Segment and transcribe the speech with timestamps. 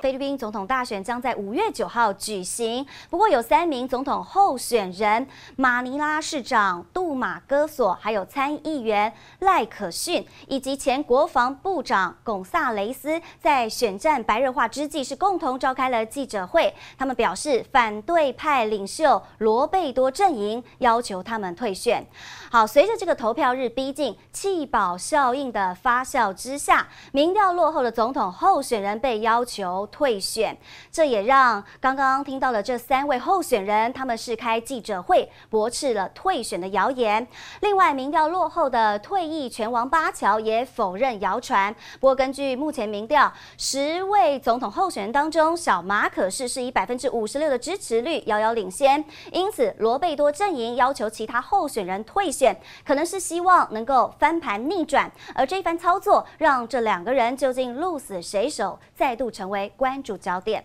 [0.00, 5.26] 菲律宾总统大选将在五月九号举行，不过有三名总统候选人，
[5.56, 16.74] 马尼拉市长杜马戈索，还有参议员赖可逊，以及前国防部长贡萨雷斯，在选战白热化之际，是共同召开了记者会。
[16.96, 22.06] 他们表示，反对派领袖罗贝多阵营要求他们退选。
[22.50, 30.56] 好，随着这个投票日逼近，弃保效应的发酵之下，民调落后的总统候选人被要求退选，
[30.90, 37.26] 这也让刚刚听到的这三位候选人，他们是开记者会驳斥了退选的谣言。
[37.60, 41.74] 另外，民调落后的退役拳王巴乔也否认谣传。
[42.00, 49.04] 不过，根据目前民调，十位总统候选人当中，小马可是是以百分之五十六的支持率遥遥领先。
[49.32, 55.10] 因此，罗贝多阵营要求其他候选人退选，可能是希望能够翻盘逆转。
[55.34, 60.62] 而这一番操作，让这两个人究竟鹿死谁手，再度成为关注焦点。